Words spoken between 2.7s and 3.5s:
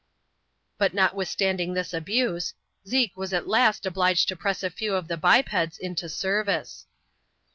Zeke was at